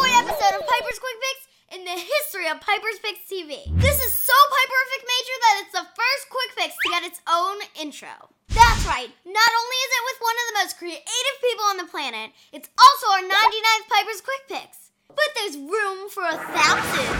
boy 0.00 0.08
episode 0.16 0.56
of 0.56 0.64
Piper's 0.64 0.96
Quick 0.96 1.18
Picks 1.20 1.44
in 1.76 1.84
the 1.84 1.92
history 1.92 2.48
of 2.48 2.56
Piper's 2.64 2.96
Picks 3.04 3.20
TV. 3.28 3.68
This 3.84 4.00
is 4.00 4.12
so 4.16 4.32
Piperific 4.32 5.02
major 5.04 5.36
that 5.44 5.54
it's 5.60 5.76
the 5.76 5.84
first 5.92 6.24
Quick 6.32 6.50
Picks 6.56 6.78
to 6.80 6.88
get 6.88 7.04
its 7.04 7.20
own 7.28 7.60
intro. 7.76 8.32
That's 8.48 8.80
right, 8.88 9.12
not 9.28 9.52
only 9.60 9.78
is 9.84 9.92
it 9.92 10.04
with 10.08 10.18
one 10.24 10.36
of 10.40 10.46
the 10.48 10.56
most 10.56 10.78
creative 10.80 11.36
people 11.44 11.66
on 11.68 11.76
the 11.76 11.92
planet, 11.92 12.32
it's 12.48 12.70
also 12.80 13.06
our 13.12 13.24
99th 13.28 13.86
Piper's 13.92 14.24
Quick 14.24 14.44
Picks. 14.48 14.88
But 15.12 15.28
there's 15.36 15.60
room 15.60 16.08
for 16.08 16.24
a 16.24 16.40
thousand. 16.48 17.12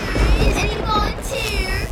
Any 0.56 0.80
volunteers? 0.80 1.84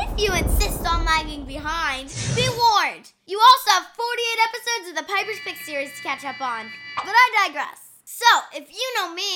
If 0.00 0.10
you 0.16 0.32
insist 0.32 0.80
on 0.88 1.04
lagging 1.04 1.44
behind, 1.44 2.08
be 2.32 2.48
warned. 2.48 3.12
You 3.28 3.36
also 3.36 3.84
have 3.84 3.92
48 4.00 4.48
episodes 4.48 4.84
of 4.88 4.94
the 4.96 5.04
Piper's 5.12 5.44
Pick 5.44 5.60
series 5.60 5.92
to 5.92 6.00
catch 6.00 6.24
up 6.24 6.40
on. 6.40 6.72
But 6.96 7.12
I 7.12 7.48
digress. 7.52 7.85
So, 8.16 8.32
if 8.56 8.72
you 8.72 8.86
know 8.96 9.12
me. 9.12 9.28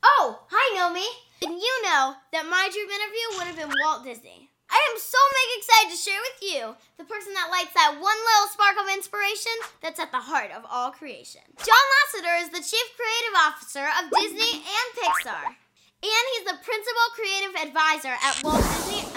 Oh, 0.00 0.48
hi, 0.48 0.66
Nomi. 0.80 1.04
Then 1.44 1.60
you 1.60 1.74
know 1.84 2.16
that 2.32 2.48
my 2.48 2.72
dream 2.72 2.88
interview 2.88 3.26
would 3.36 3.48
have 3.52 3.60
been 3.60 3.76
Walt 3.84 4.00
Disney. 4.00 4.48
I 4.72 4.80
am 4.88 4.96
so 4.96 5.20
mega 5.20 5.54
excited 5.60 5.88
to 5.92 6.00
share 6.00 6.22
with 6.24 6.40
you 6.40 6.72
the 6.96 7.04
person 7.04 7.36
that 7.36 7.52
lights 7.52 7.76
that 7.76 8.00
one 8.00 8.16
little 8.16 8.48
spark 8.48 8.80
of 8.80 8.88
inspiration 8.96 9.52
that's 9.84 10.00
at 10.00 10.08
the 10.08 10.24
heart 10.24 10.56
of 10.56 10.64
all 10.64 10.88
creation. 10.88 11.44
John 11.60 11.86
Lasseter 12.00 12.48
is 12.48 12.48
the 12.48 12.64
Chief 12.64 12.88
Creative 12.96 13.36
Officer 13.44 13.84
of 13.84 14.08
Disney 14.16 14.64
and 14.64 14.88
Pixar. 14.96 15.52
And 15.52 16.24
he's 16.32 16.48
the 16.48 16.64
Principal 16.64 17.06
Creative 17.12 17.54
Advisor 17.60 18.16
at 18.16 18.40
Walt 18.40 18.64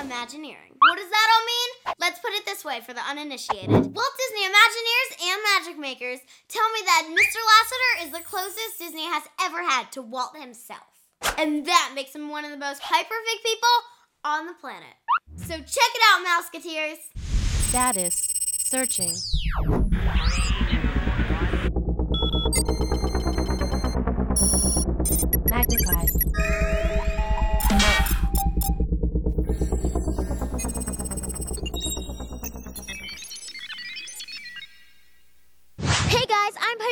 Imagineering. 0.06 0.78
What 0.78 0.98
does 0.98 1.10
that 1.10 1.28
all 1.34 1.46
mean? 1.46 1.96
Let's 2.00 2.20
put 2.20 2.34
it 2.34 2.46
this 2.46 2.64
way 2.64 2.80
for 2.80 2.94
the 2.94 3.02
uninitiated. 3.10 3.70
Walt 3.70 4.14
Disney 4.18 4.46
Imagineers 4.46 5.32
and 5.32 5.42
Magic 5.56 5.80
Makers 5.80 6.20
tell 6.48 6.70
me 6.74 6.80
that 6.86 7.08
Mr. 7.10 7.40
Lasseter 7.42 8.06
is 8.06 8.12
the 8.12 8.24
closest 8.24 8.78
Disney 8.78 9.06
has 9.06 9.24
ever 9.42 9.64
had 9.64 9.92
to 9.94 10.04
Walt 10.04 10.38
himself. 10.38 10.80
And 11.40 11.66
that 11.66 11.94
makes 11.96 12.14
him 12.14 12.30
one 12.30 12.46
of 12.46 12.52
the 12.52 12.58
most 12.58 12.84
Piperfic 12.84 13.44
people 13.44 13.76
on 14.24 14.46
the 14.46 14.54
planet. 14.54 14.94
So 15.38 15.56
check 15.56 15.66
it 15.66 16.02
out, 16.12 16.26
Mouseketeers. 16.26 16.98
Status 17.70 18.28
searching. 18.60 19.16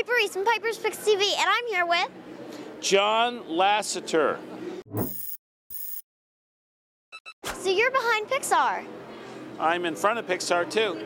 Piper 0.04 0.16
Reese 0.18 0.34
from 0.34 0.44
Piper's 0.44 0.78
Picks 0.78 0.98
TV, 0.98 1.22
and 1.22 1.48
I'm 1.48 1.66
here 1.68 1.86
with. 1.86 2.10
John 2.82 3.40
Lasseter. 3.44 4.38
So 7.46 7.70
you're 7.70 7.90
behind 7.90 8.28
Pixar. 8.28 8.84
I'm 9.62 9.86
in 9.86 9.96
front 9.96 10.20
of 10.20 10.28
Pixar 10.28 10.70
too. 10.70 11.00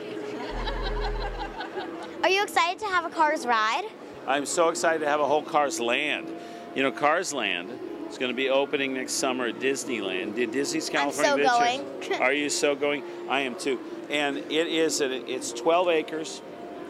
Are 2.23 2.29
you 2.29 2.41
excited 2.41 2.79
to 2.79 2.87
have 2.87 3.05
a 3.05 3.09
Cars 3.11 3.45
ride? 3.45 3.83
I'm 4.25 4.47
so 4.47 4.69
excited 4.69 5.01
to 5.01 5.07
have 5.07 5.19
a 5.19 5.27
whole 5.27 5.43
Cars 5.43 5.79
Land. 5.79 6.27
You 6.73 6.81
know, 6.81 6.91
Cars 6.91 7.33
Land 7.33 7.69
is 8.09 8.17
going 8.17 8.31
to 8.31 8.35
be 8.35 8.49
opening 8.49 8.95
next 8.95 9.13
summer 9.13 9.45
at 9.45 9.59
Disneyland. 9.59 10.33
Did 10.33 10.49
Disney's 10.49 10.89
California 10.89 11.43
I'm 11.43 11.49
so 11.49 11.61
Adventure- 11.63 12.09
going. 12.09 12.21
Are 12.23 12.33
you 12.33 12.49
so 12.49 12.73
going? 12.73 13.03
I 13.29 13.41
am 13.41 13.53
too. 13.53 13.79
And 14.09 14.37
it 14.37 14.67
is 14.67 15.01
it's 15.01 15.51
12 15.51 15.87
acres, 15.89 16.41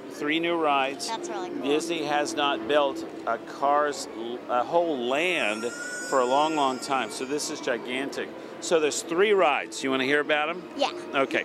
three 0.09 0.39
new 0.39 0.55
rides. 0.55 1.07
That's 1.07 1.29
really 1.29 1.49
cool. 1.49 1.63
Disney 1.63 2.03
has 2.03 2.33
not 2.35 2.67
built 2.67 3.05
a 3.25 3.37
Cars 3.37 4.07
a 4.49 4.63
whole 4.63 4.97
land 5.07 5.63
for 6.09 6.19
a 6.19 6.25
long, 6.25 6.55
long 6.55 6.79
time. 6.79 7.11
So 7.11 7.25
this 7.25 7.49
is 7.49 7.59
gigantic. 7.59 8.29
So 8.61 8.79
there's 8.79 9.01
three 9.01 9.33
rides. 9.33 9.83
You 9.83 9.91
want 9.91 10.01
to 10.01 10.05
hear 10.05 10.19
about 10.19 10.47
them? 10.47 10.63
Yeah. 10.77 10.91
Okay. 11.13 11.43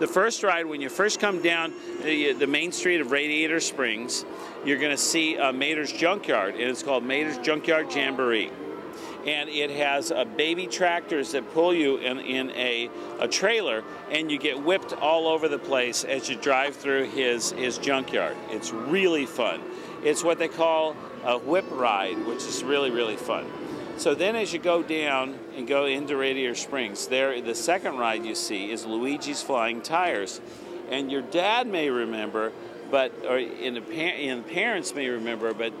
The 0.00 0.06
first 0.06 0.42
ride, 0.42 0.66
when 0.66 0.80
you 0.80 0.88
first 0.88 1.20
come 1.20 1.40
down 1.42 1.72
the, 2.02 2.32
the 2.32 2.46
main 2.46 2.72
street 2.72 3.00
of 3.00 3.12
Radiator 3.12 3.60
Springs, 3.60 4.24
you're 4.64 4.78
going 4.78 4.90
to 4.90 4.96
see 4.96 5.38
uh, 5.38 5.52
Mater's 5.52 5.92
Junkyard, 5.92 6.54
and 6.54 6.64
it's 6.64 6.82
called 6.82 7.04
Mater's 7.04 7.38
Junkyard 7.38 7.94
Jamboree. 7.94 8.50
And 9.26 9.48
it 9.48 9.70
has 9.70 10.12
uh, 10.12 10.24
baby 10.24 10.66
tractors 10.66 11.32
that 11.32 11.50
pull 11.54 11.72
you 11.72 11.96
in, 11.96 12.18
in 12.18 12.50
a, 12.50 12.90
a 13.20 13.28
trailer, 13.28 13.82
and 14.10 14.30
you 14.30 14.38
get 14.38 14.62
whipped 14.62 14.92
all 14.92 15.28
over 15.28 15.48
the 15.48 15.58
place 15.58 16.04
as 16.04 16.28
you 16.28 16.36
drive 16.36 16.76
through 16.76 17.08
his, 17.10 17.52
his 17.52 17.78
junkyard. 17.78 18.36
It's 18.50 18.70
really 18.72 19.24
fun. 19.24 19.62
It's 20.02 20.22
what 20.22 20.38
they 20.38 20.48
call 20.48 20.94
a 21.24 21.38
whip 21.38 21.64
ride, 21.70 22.26
which 22.26 22.44
is 22.44 22.62
really, 22.62 22.90
really 22.90 23.16
fun. 23.16 23.46
So 23.96 24.14
then, 24.14 24.34
as 24.34 24.52
you 24.52 24.58
go 24.58 24.82
down 24.82 25.38
and 25.56 25.66
go 25.68 25.86
into 25.86 26.16
Radiator 26.16 26.56
Springs, 26.56 27.06
there 27.06 27.40
the 27.40 27.54
second 27.54 27.96
ride 27.96 28.26
you 28.26 28.34
see 28.34 28.72
is 28.72 28.84
Luigi's 28.84 29.40
Flying 29.40 29.80
Tires, 29.80 30.40
and 30.90 31.10
your 31.10 31.22
dad 31.22 31.68
may 31.68 31.88
remember, 31.90 32.52
but 32.90 33.12
or 33.24 33.38
in 33.38 33.74
the, 33.74 34.42
parents 34.42 34.94
may 34.94 35.08
remember, 35.08 35.54
but 35.54 35.72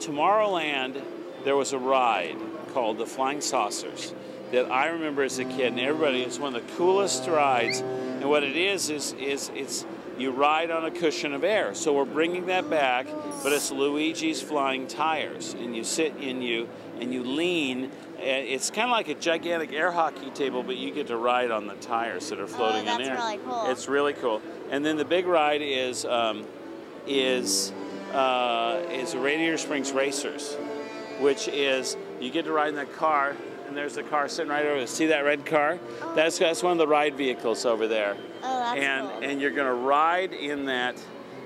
Tomorrowland 0.00 1.02
there 1.44 1.56
was 1.56 1.72
a 1.72 1.78
ride 1.78 2.36
called 2.72 2.98
the 2.98 3.06
Flying 3.06 3.40
Saucers 3.40 4.14
that 4.50 4.70
I 4.70 4.88
remember 4.88 5.22
as 5.22 5.38
a 5.38 5.44
kid, 5.44 5.72
and 5.72 5.80
everybody 5.80 6.22
it's 6.22 6.38
one 6.38 6.54
of 6.54 6.66
the 6.66 6.72
coolest 6.74 7.26
rides. 7.26 7.80
And 7.80 8.24
what 8.28 8.42
it 8.42 8.56
is 8.56 8.90
is 8.90 9.12
is 9.14 9.50
it's 9.54 9.86
you 10.18 10.30
ride 10.30 10.70
on 10.70 10.84
a 10.84 10.90
cushion 10.90 11.32
of 11.32 11.42
air. 11.42 11.74
So 11.74 11.94
we're 11.94 12.04
bringing 12.04 12.46
that 12.46 12.68
back, 12.68 13.06
but 13.42 13.52
it's 13.52 13.72
Luigi's 13.72 14.42
Flying 14.42 14.86
Tires, 14.86 15.54
and 15.54 15.74
you 15.74 15.84
sit 15.84 16.14
in 16.16 16.42
you 16.42 16.68
and 17.00 17.12
you 17.12 17.24
lean. 17.24 17.90
and 18.18 18.46
It's 18.46 18.70
kind 18.70 18.88
of 18.88 18.92
like 18.92 19.08
a 19.08 19.14
gigantic 19.14 19.72
air 19.72 19.90
hockey 19.90 20.30
table, 20.30 20.62
but 20.62 20.76
you 20.76 20.92
get 20.92 21.06
to 21.08 21.16
ride 21.16 21.50
on 21.50 21.66
the 21.66 21.74
tires 21.76 22.28
that 22.28 22.38
are 22.38 22.46
floating 22.46 22.84
that's 22.84 23.00
in 23.02 23.08
air. 23.08 23.16
really 23.16 23.38
cool. 23.38 23.70
It's 23.70 23.88
really 23.88 24.12
cool. 24.12 24.42
And 24.70 24.84
then 24.84 24.96
the 24.96 25.04
big 25.04 25.26
ride 25.26 25.62
is 25.62 26.04
um, 26.04 26.44
is 27.06 27.72
uh, 28.12 28.82
is 28.90 29.16
Radiator 29.16 29.56
Springs 29.56 29.92
Racers, 29.92 30.56
which 31.22 31.48
is 31.48 31.96
you 32.20 32.30
get 32.30 32.44
to 32.44 32.52
ride 32.52 32.70
in 32.70 32.74
that 32.74 32.92
car, 32.94 33.36
and 33.66 33.76
there's 33.76 33.94
the 33.94 34.02
car 34.02 34.28
sitting 34.28 34.50
right 34.50 34.66
over. 34.66 34.78
there. 34.78 34.86
See 34.86 35.06
that 35.06 35.20
red 35.20 35.46
car? 35.46 35.78
Oh. 36.02 36.14
That's 36.14 36.38
that's 36.38 36.62
one 36.62 36.72
of 36.72 36.78
the 36.78 36.86
ride 36.86 37.16
vehicles 37.16 37.64
over 37.64 37.86
there. 37.86 38.16
Oh, 38.42 38.58
that's 38.60 38.80
and 38.80 39.08
cool. 39.08 39.30
and 39.30 39.40
you're 39.40 39.52
gonna 39.52 39.74
ride 39.74 40.32
in 40.32 40.66
that. 40.66 41.02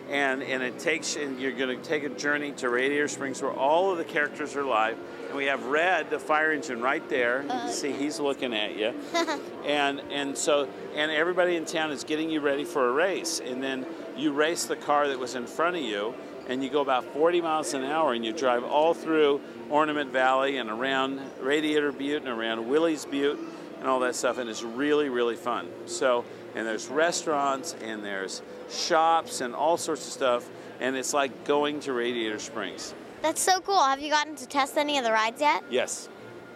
And, 0.08 0.40
and 0.44 0.62
it 0.62 0.78
takes 0.78 1.16
and 1.16 1.40
you're 1.40 1.50
going 1.50 1.76
to 1.76 1.82
take 1.82 2.04
a 2.04 2.08
journey 2.08 2.52
to 2.58 2.68
Radiator 2.68 3.08
Springs 3.08 3.42
where 3.42 3.50
all 3.50 3.90
of 3.90 3.98
the 3.98 4.04
characters 4.04 4.54
are 4.54 4.62
live 4.62 4.96
and 5.26 5.36
we 5.36 5.46
have 5.46 5.66
Red 5.66 6.10
the 6.10 6.18
fire 6.20 6.52
engine 6.52 6.80
right 6.80 7.06
there 7.08 7.40
oh, 7.40 7.42
you 7.42 7.60
can 7.62 7.72
see 7.72 7.90
he's 7.90 8.20
looking 8.20 8.54
at 8.54 8.76
you 8.76 8.94
and 9.66 10.00
and 10.12 10.38
so 10.38 10.68
and 10.94 11.10
everybody 11.10 11.56
in 11.56 11.64
town 11.64 11.90
is 11.90 12.04
getting 12.04 12.30
you 12.30 12.38
ready 12.38 12.64
for 12.64 12.88
a 12.88 12.92
race 12.92 13.40
and 13.40 13.60
then 13.60 13.84
you 14.16 14.32
race 14.32 14.66
the 14.66 14.76
car 14.76 15.08
that 15.08 15.18
was 15.18 15.34
in 15.34 15.44
front 15.44 15.74
of 15.74 15.82
you 15.82 16.14
and 16.48 16.62
you 16.62 16.70
go 16.70 16.80
about 16.80 17.04
40 17.12 17.40
miles 17.40 17.74
an 17.74 17.84
hour 17.84 18.12
and 18.12 18.24
you 18.24 18.32
drive 18.32 18.64
all 18.64 18.94
through 18.94 19.40
ornament 19.70 20.12
valley 20.12 20.58
and 20.58 20.70
around 20.70 21.20
radiator 21.40 21.92
butte 21.92 22.22
and 22.22 22.30
around 22.30 22.68
willie's 22.68 23.04
butte 23.04 23.38
and 23.78 23.88
all 23.88 24.00
that 24.00 24.14
stuff 24.14 24.38
and 24.38 24.48
it's 24.48 24.62
really 24.62 25.08
really 25.08 25.36
fun 25.36 25.68
so 25.86 26.24
and 26.54 26.66
there's 26.66 26.88
restaurants 26.88 27.74
and 27.82 28.04
there's 28.04 28.42
shops 28.70 29.40
and 29.40 29.54
all 29.54 29.76
sorts 29.76 30.06
of 30.06 30.12
stuff 30.12 30.48
and 30.80 30.96
it's 30.96 31.12
like 31.12 31.44
going 31.44 31.80
to 31.80 31.92
radiator 31.92 32.38
springs 32.38 32.94
That's 33.22 33.40
so 33.40 33.60
cool. 33.60 33.82
Have 33.82 34.00
you 34.00 34.10
gotten 34.10 34.36
to 34.36 34.46
test 34.46 34.76
any 34.76 34.98
of 34.98 35.04
the 35.04 35.10
rides 35.10 35.40
yet? 35.40 35.64
Yes, 35.70 36.08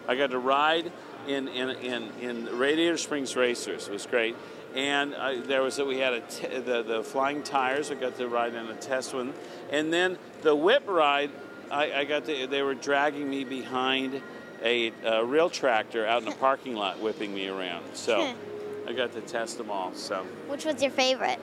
I 0.07 0.15
got 0.15 0.31
to 0.31 0.39
ride 0.39 0.91
in 1.27 1.47
in 1.49 1.69
in, 1.69 2.09
in 2.21 2.57
Radiator 2.57 2.97
Springs 2.97 3.35
Racers. 3.35 3.87
It 3.87 3.91
was 3.91 4.05
great, 4.05 4.35
and 4.75 5.13
uh, 5.15 5.35
there 5.45 5.61
was 5.61 5.79
a, 5.79 5.85
we 5.85 5.97
had 5.97 6.13
a 6.13 6.21
t- 6.21 6.47
the 6.59 6.83
the 6.83 7.03
flying 7.03 7.43
tires. 7.43 7.91
I 7.91 7.95
got 7.95 8.17
to 8.17 8.27
ride 8.27 8.53
in 8.53 8.67
a 8.67 8.75
test 8.75 9.13
one, 9.13 9.33
and 9.69 9.91
then 9.91 10.17
the 10.41 10.55
whip 10.55 10.83
ride. 10.87 11.31
I, 11.69 11.99
I 11.99 12.03
got 12.05 12.25
to. 12.25 12.47
They 12.47 12.61
were 12.63 12.75
dragging 12.75 13.29
me 13.29 13.43
behind 13.45 14.21
a, 14.61 14.91
a 15.05 15.23
real 15.23 15.49
tractor 15.49 16.05
out 16.05 16.21
in 16.23 16.29
the 16.29 16.35
parking 16.35 16.75
lot, 16.75 16.99
whipping 16.99 17.33
me 17.33 17.47
around. 17.47 17.85
So 17.93 18.33
I 18.87 18.93
got 18.93 19.13
to 19.13 19.21
test 19.21 19.57
them 19.57 19.71
all. 19.71 19.93
So 19.93 20.25
Which 20.47 20.65
was 20.65 20.81
your 20.81 20.91
favorite? 20.91 21.39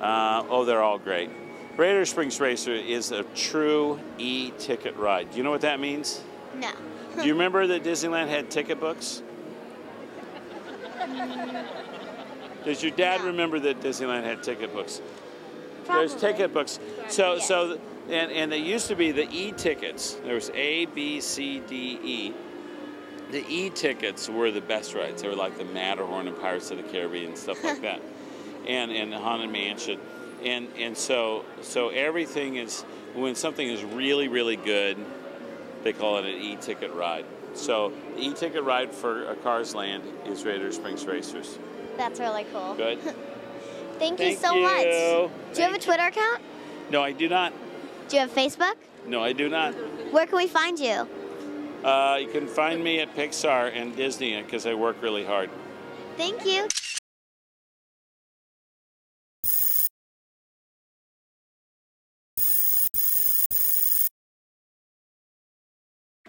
uh, 0.00 0.44
oh, 0.48 0.64
they're 0.64 0.82
all 0.82 0.98
great. 0.98 1.30
Radiator 1.76 2.04
Springs 2.04 2.38
Racer 2.40 2.72
is 2.74 3.10
a 3.10 3.22
true 3.34 3.98
e-ticket 4.18 4.96
ride. 4.96 5.30
Do 5.30 5.38
you 5.38 5.44
know 5.44 5.50
what 5.50 5.62
that 5.62 5.80
means? 5.80 6.22
No. 6.56 6.70
Do 7.16 7.26
you 7.26 7.32
remember 7.38 7.66
that 7.68 7.82
Disneyland 7.82 8.28
had 8.28 8.50
ticket 8.50 8.80
books? 8.80 9.22
Does 12.64 12.82
your 12.82 12.92
dad 12.92 13.20
No. 13.20 13.26
remember 13.28 13.58
that 13.60 13.80
Disneyland 13.80 14.24
had 14.24 14.42
ticket 14.42 14.72
books? 14.74 15.00
There's 15.86 16.14
ticket 16.14 16.52
books. 16.54 16.78
So 17.08 17.34
Yes. 17.34 17.48
so 17.48 17.78
and 18.08 18.30
and 18.32 18.50
they 18.52 18.58
used 18.58 18.88
to 18.88 18.94
be 18.96 19.12
the 19.12 19.28
E 19.30 19.52
tickets. 19.52 20.14
There 20.24 20.34
was 20.34 20.50
A, 20.54 20.86
B, 20.86 21.20
C, 21.20 21.60
D, 21.66 21.98
E. 22.02 22.32
The 23.30 23.44
E 23.48 23.70
tickets 23.70 24.28
were 24.28 24.50
the 24.50 24.60
best 24.60 24.94
rides. 24.94 25.22
They 25.22 25.28
were 25.28 25.36
like 25.36 25.56
the 25.58 25.64
Matterhorn 25.64 26.26
and 26.28 26.38
Pirates 26.40 26.70
of 26.70 26.76
the 26.78 26.82
Caribbean 26.84 27.26
and 27.30 27.38
stuff 27.38 27.62
like 27.64 27.80
that, 27.88 28.00
and 28.66 28.90
and 28.90 29.12
Haunted 29.14 29.50
Mansion, 29.50 29.98
and 30.44 30.68
and 30.78 30.96
so 30.96 31.44
so 31.62 31.88
everything 31.90 32.56
is 32.56 32.82
when 33.14 33.34
something 33.34 33.66
is 33.68 33.82
really 33.84 34.28
really 34.28 34.56
good, 34.56 34.96
They 35.82 35.92
call 35.94 36.18
it 36.18 36.24
an 36.26 36.34
e-ticket 36.34 36.92
ride. 36.92 37.24
So 37.54 37.92
the 38.16 38.22
e-ticket 38.22 38.62
ride 38.64 38.92
for 38.92 39.24
a 39.30 39.34
Cars 39.36 39.74
Land 39.74 40.02
is 40.26 40.44
Radiator 40.44 40.72
Springs 40.72 41.06
Racers. 41.06 41.58
That's 42.00 42.18
really 42.18 42.46
cool. 42.50 42.74
Good. 42.76 42.98
Thank, 43.98 44.20
you 44.20 44.34
so 44.34 44.54
you. 44.54 44.62
much. 44.62 44.84
Do 44.84 44.88
you 44.88 45.62
have 45.64 45.74
a 45.74 45.78
Thank. 45.78 45.82
Twitter 45.82 46.06
account? 46.06 46.40
No, 46.90 47.02
I 47.02 47.12
do 47.12 47.28
not. 47.28 47.52
Do 48.08 48.16
you 48.16 48.20
have 48.20 48.30
Facebook? 48.34 48.72
No, 49.06 49.22
I 49.22 49.34
do 49.34 49.50
not. 49.50 49.74
Where 50.10 50.24
can 50.24 50.38
we 50.38 50.46
find 50.46 50.78
you? 50.78 51.06
Uh, 51.84 52.16
you 52.18 52.28
can 52.28 52.46
find 52.46 52.82
me 52.82 53.00
at 53.00 53.14
Pixar 53.14 53.70
and 53.74 53.94
Disney 53.94 54.40
because 54.40 54.64
I 54.64 54.72
work 54.72 55.02
really 55.02 55.26
hard. 55.26 55.50
Thank 56.16 56.46
you. 56.46 56.68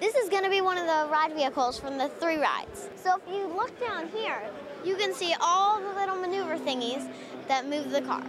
This 0.02 0.16
is 0.16 0.28
going 0.28 0.44
to 0.44 0.50
be 0.50 0.60
one 0.60 0.78
of 0.78 0.86
the 0.86 1.10
ride 1.10 1.34
vehicles 1.34 1.80
from 1.80 1.98
the 1.98 2.10
three 2.10 2.38
rides. 2.38 2.90
So 2.98 3.16
if 3.16 3.34
you 3.34 3.48
look 3.48 3.80
down 3.80 4.10
here, 4.10 4.42
you 4.84 4.96
can 4.96 5.14
see 5.14 5.36
all 5.40 5.80
the 5.80 5.94
little 5.94 6.16
maneuver 6.16 6.58
thingies 6.58 7.08
that 7.48 7.68
move 7.68 7.92
the 7.92 8.02
car. 8.02 8.24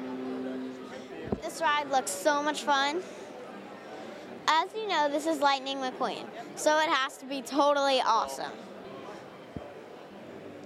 This 1.42 1.60
ride 1.60 1.90
looks 1.90 2.10
so 2.10 2.42
much 2.42 2.62
fun. 2.62 3.02
As 4.48 4.68
you 4.74 4.88
know, 4.88 5.08
this 5.08 5.26
is 5.26 5.40
Lightning 5.40 5.78
McQueen, 5.78 6.26
so 6.56 6.78
it 6.78 6.88
has 6.88 7.16
to 7.18 7.26
be 7.26 7.42
totally 7.42 8.00
awesome. 8.00 8.52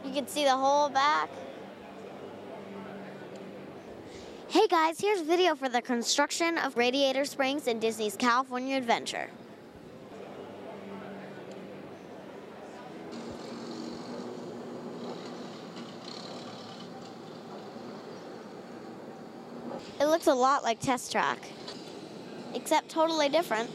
You 0.05 0.13
can 0.13 0.27
see 0.27 0.45
the 0.45 0.57
whole 0.57 0.89
back. 0.89 1.29
Hey 4.49 4.67
guys, 4.69 5.01
here's 5.01 5.21
a 5.21 5.25
video 5.25 5.55
for 5.55 5.69
the 5.69 5.83
construction 5.83 6.57
of 6.59 6.77
Radiator 6.77 7.25
Springs 7.25 7.67
in 7.67 7.81
Disney's 7.81 8.17
California 8.17 8.77
Adventure. 8.77 9.29
Looks 20.17 20.29
a 20.29 20.35
lot 20.35 20.65
like 20.65 20.81
Test 20.81 21.13
Track, 21.13 21.39
except 22.55 22.89
totally 22.89 23.29
different. 23.29 23.69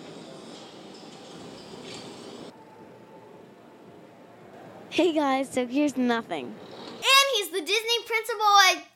Hey 4.90 5.14
guys, 5.14 5.52
so 5.52 5.68
here's 5.68 5.96
nothing. 5.96 6.46
And 6.46 7.26
he's 7.36 7.50
the 7.50 7.62
Disney 7.62 8.00
principal 8.08 8.42
at. 8.72 8.88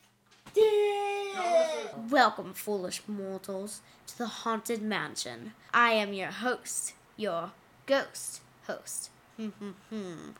Welcome, 2.10 2.56
foolish 2.56 3.04
mortals, 3.08 3.82
to 4.08 4.18
the 4.18 4.26
Haunted 4.26 4.82
Mansion. 4.82 5.54
I 5.72 5.92
am 5.92 6.14
your 6.14 6.32
host, 6.32 6.94
your 7.16 7.52
ghost 7.86 8.42
host. 8.66 9.12
Hmm, 9.38 9.50
hmm, 9.50 9.72
hmm. 9.90 10.32